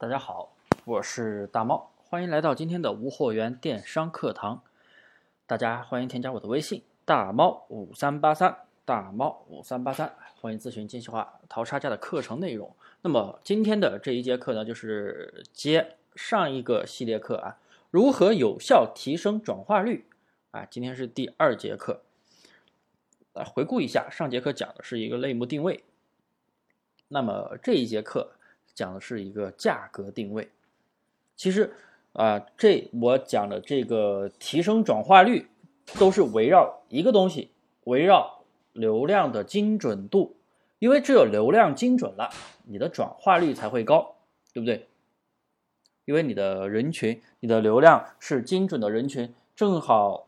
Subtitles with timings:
[0.00, 4.62] 大家好，我是大猫，欢迎来到今天的无货源电商课堂。
[5.46, 12.74] 大家欢迎添加我的微信大猫五三八三，大猫五三八三，欢迎咨询精细化淘差价的课程内容。
[13.02, 17.58] 那么今天的这一节课呢，就是接上一个系列课啊，
[17.90, 20.06] 如何有效提升转化率
[20.52, 20.64] 啊？
[20.64, 22.00] 今天是第二节课。
[23.34, 25.84] 来回顾一下，上节课讲的是一个类目定位，
[27.08, 28.32] 那么这一节课。
[28.80, 30.48] 讲的是一个价格定位，
[31.36, 31.74] 其实
[32.14, 35.48] 啊，这我讲的这个提升转化率，
[35.98, 37.50] 都是围绕一个东西，
[37.84, 40.34] 围绕流量的精准度，
[40.78, 42.30] 因为只有流量精准了，
[42.64, 44.14] 你的转化率才会高，
[44.54, 44.88] 对不对？
[46.06, 50.26] 因为你的人群，你的流量是精准的人群，正好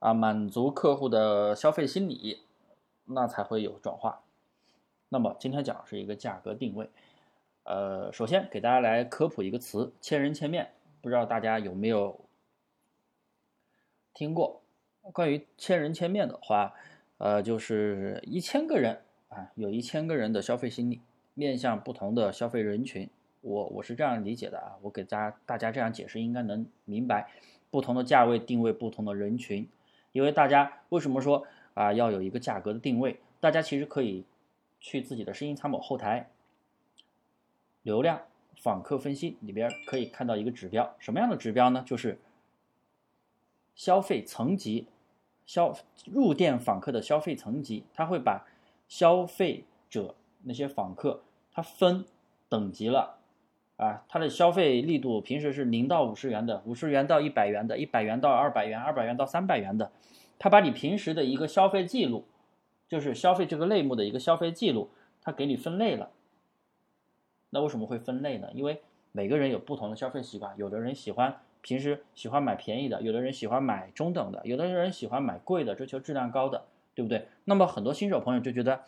[0.00, 2.42] 啊满足客户的消费心理，
[3.06, 4.20] 那才会有转化。
[5.08, 6.90] 那么今天讲的是一个价格定位。
[7.64, 12.20] 呃，首先给大家来科普一个词“千人千面”，不知道大家有没有
[14.12, 14.60] 听过？
[15.12, 16.74] 关于“千人千面”的话，
[17.16, 21.00] 呃，就是一千个人啊，有一千个人的消费心理，
[21.32, 23.08] 面向不同的消费人群。
[23.40, 27.30] 我我是这样理解的啊，我给大家大家这样解释，应该能明白。
[27.70, 29.68] 不同的价位定位不同的人群，
[30.12, 33.20] 因为大家为什么说啊要有一个价格的定位？
[33.40, 34.24] 大家其实可以
[34.80, 36.28] 去自己的声音参谋后台。
[37.84, 38.22] 流量
[38.56, 41.84] 访客分析里边可以看到一个指标，什么样的指标呢？
[41.86, 42.18] 就是
[43.74, 44.86] 消费层级，
[45.44, 48.46] 消入店访客的消费层级，它会把
[48.88, 52.06] 消费者那些访客，它分
[52.48, 53.18] 等级了
[53.76, 59.92] 啊，它的消费力度平时是零到五十元的，五十元到一百元的，一百元到二百元，二百元到三百元的，
[60.38, 62.24] 它把你平时的一个消费记录，
[62.88, 64.88] 就是消费这个类目的一个消费记录，
[65.20, 66.10] 它给你分类了。
[67.54, 68.48] 那为什么会分类呢？
[68.52, 68.82] 因为
[69.12, 76.64] 每个人有不同的消费习惯，有的人喜欢平时喜欢买便宜的，有的人喜欢买中等的，有的人喜欢买贵的，追求质量高的，
[76.96, 77.28] 对不对？
[77.44, 78.80] 那么很多新手朋友就觉得，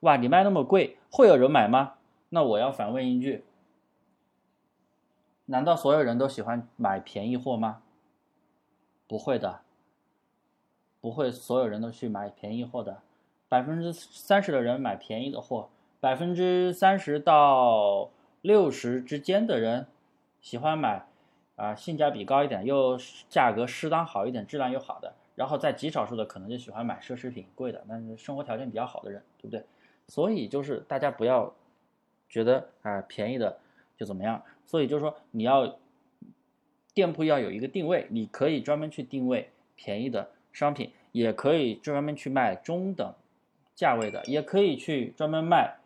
[0.00, 1.94] 哇，你卖那么贵，会有人买吗？
[2.30, 3.44] 那我要反问一句，
[5.46, 7.80] 难道所有人都喜欢买便宜货吗？
[9.06, 9.60] 不会的，
[11.00, 13.02] 不会所有人都去买便宜货的，
[13.48, 15.68] 百分之三十的人买便宜的货。
[16.00, 19.86] 百分之三十到六十之间的人
[20.40, 21.06] 喜欢买
[21.56, 25.12] 啊，性价比高一点，又价格适当好一点，质量又好的。
[25.34, 29.62] 然后在极少数的可能就喜欢买奢侈品贵的，但是生活条件比较好的人，对不对？
[30.08, 31.54] 所以就是大家不要
[32.30, 33.58] 觉得啊便宜的
[33.98, 34.42] 就怎么样。
[34.64, 35.78] 所以就是说你要
[36.94, 43.14] 店铺要有一个定位，你可以专门去定位便宜的商品，也可以专门去卖中等
[43.74, 45.76] 价位的，也可以去专门卖。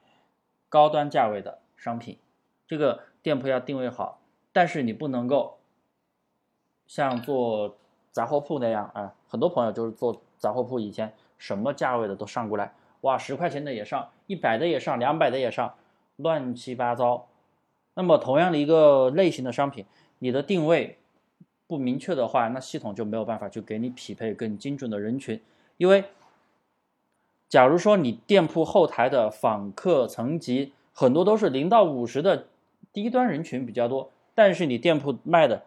[0.75, 2.19] 高端价位的商品，
[2.67, 4.19] 这个店铺要定位好，
[4.53, 5.57] 但是你不能够
[6.89, 7.77] 像做
[8.11, 15.77] 杂货铺那样啊，很多朋友就是做杂货铺，以前什么价位的都上过来，哇，十块钱的也上，一百的也上，两百的也上，
[16.17, 17.29] 乱七八糟。
[17.95, 19.87] 那么同样的一个类型的商品，
[20.19, 20.99] 你的定位
[21.69, 25.41] 不明确的话，那系统就没有办法去给你匹配更精准的人群，
[25.77, 26.03] 因为。
[27.55, 32.49] 假如说你店铺后台的访客层级很多都是零到五十的
[32.93, 35.63] 低端人群比较多，但是你店铺卖的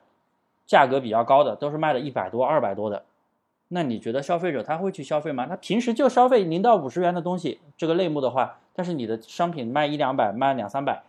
[0.65, 3.05] 价格比较高的都是卖的一百多、二百多的，
[3.69, 5.47] 那你觉得消费者他会去消费吗？
[5.47, 11.03] 他平时就消费零到五十元的东西这个类目的话，但是你的商品卖一两百、卖两三百，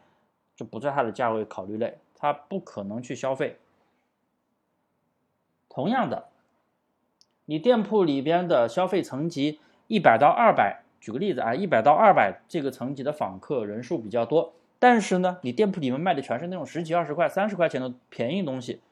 [0.54, 3.58] 就不在他的价位考虑内，他不可能去消费。
[5.68, 6.28] 同样的，
[7.46, 9.58] 你店铺里边的消费层级。
[9.88, 18.82] 一百到二百，举个例子啊，一百到二百这个层级的访客人数比较多，但是呢，你店铺里面卖的全是那种十几二十块、三十块钱的便宜东西，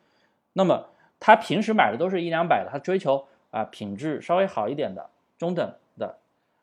[0.54, 0.88] 那么
[1.20, 6.16] 他平时买的都是一两百的，他追求啊品质稍微好一点的中等的，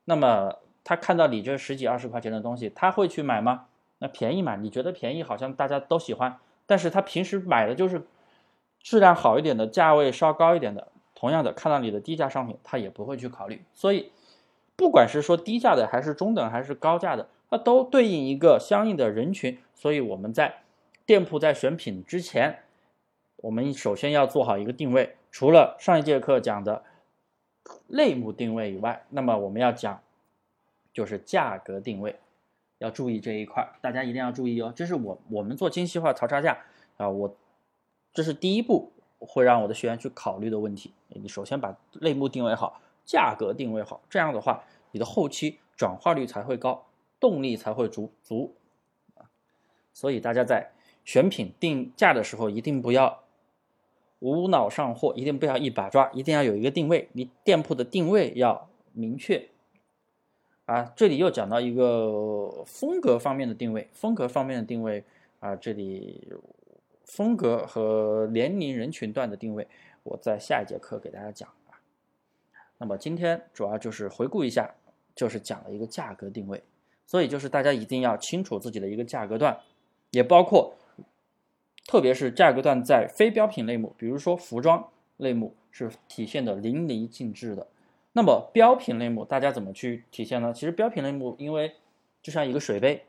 [0.05, 3.65] 那么他看到你这十几二十块钱的东西，他会去买吗？
[3.99, 8.01] 那便宜嘛，你觉得便宜好像大家都喜欢，但是他平时买的就是
[8.81, 14.11] 质量好一点的，价位稍高一点的，同样的看到你的低价商品，他也不会去考虑，所以。
[14.75, 19.57] 不管是说低价的，还是中等，还是高价的，它都对应一个相应的人群。
[19.75, 20.63] 所以我们在
[21.05, 22.59] 店铺在选品之前，
[23.37, 25.15] 我们首先要做好一个定位。
[25.31, 26.83] 除了上一节课讲的
[27.87, 30.01] 类目定位以外，那么我们要讲
[30.93, 32.15] 就是价格定位，
[32.79, 34.73] 要注意这一块，大家一定要注意哦。
[34.75, 36.57] 这是我我们做精细化淘差价
[36.97, 37.35] 啊，我
[38.13, 40.93] 这是第一步会让我的学员去考虑的问题。
[41.09, 42.79] 你首先把类目定位好。
[43.05, 46.85] 价格定位好，这样的话，你的后期转化率才会高，
[47.19, 48.55] 动力才会足足。
[49.93, 50.71] 所以大家在
[51.05, 53.23] 选品定价的时候，一定不要
[54.19, 59.49] 无脑上货，一定不要一把抓，一定要有一个定位，你店铺的定位要明确。
[60.65, 65.03] 啊，这里又讲到一个风格方面的定位，风格方面的定位
[65.41, 66.31] 啊，这里
[67.03, 69.67] 风格和年龄人群段的定位，
[70.03, 71.49] 我在下一节课给大家讲。
[72.83, 74.69] 那么今天主要就是回顾一下，
[75.15, 76.61] 就是讲了一个价格定位，
[77.05, 79.57] 所以就是大家一定要清楚自己的一个价格段，
[80.11, 80.73] 也包括，
[81.87, 87.65] 特别是价格段在非标品类目，比如说服装类目是体现的淋漓尽致的。
[88.11, 90.51] 那么标品类目大家怎么去体现呢？
[90.51, 91.73] 其实标品类目，因为
[92.21, 93.05] 就像一个水杯，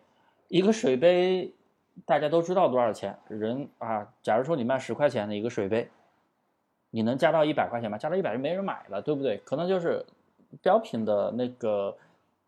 [0.47, 1.53] 一个水杯
[2.07, 3.19] 大家都知道多少钱。
[3.27, 5.91] 人啊，假如说你卖十块钱的一个水杯，
[6.95, 7.99] 你能加到一百块钱吗？
[7.99, 9.39] 加到一百就没人买了，对不对？
[9.39, 10.07] 可能就是
[10.63, 11.97] 标品的那个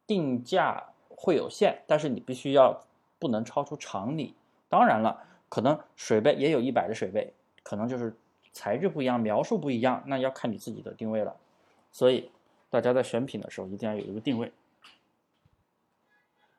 [0.06, 2.84] 定价会有限，但是你必须要
[3.19, 4.34] 不能超出常理。
[4.69, 7.32] 当然了，可能水杯也有一百的水杯，
[7.64, 8.14] 可能就是
[8.52, 11.37] 材质不一样，描述不一样，那要看你自己的定位了。
[11.90, 12.31] 所以。
[12.69, 14.52] 大家在选品的时候一定要有一个定位，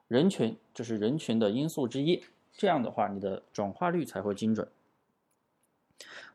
[0.07, 2.24] 人群这是人群的因素之一，
[2.54, 4.68] 这样的话你的转化率才会精准。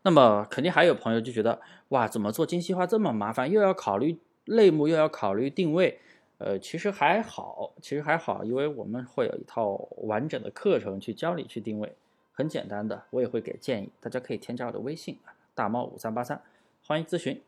[0.02, 6.00] 那么肯定还有朋友就觉得，哇，怎么做精细化这么麻烦，又要考虑类目，又要考虑定位。
[6.38, 11.94] 呃，其实还好，其实还好，因为我们会有一套完整的课程去教你去定位，
[12.32, 15.18] 很简单的，我也会给建议，大家可以添加我的微信
[15.54, 16.42] 大猫五三八三，
[16.84, 17.40] 欢迎咨询。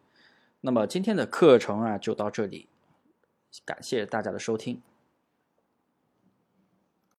[0.61, 2.69] 那么今天的课程啊，就到这里，
[3.65, 4.81] 感谢大家的收听。